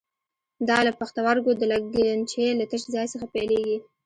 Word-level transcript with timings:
دا 0.69 0.77
له 0.87 0.91
پښتورګو 0.99 1.51
د 1.57 1.63
لګنچې 1.71 2.45
له 2.59 2.65
تش 2.71 2.81
ځای 2.93 3.05
څخه 3.13 3.25
پیلېږي. 3.33 3.77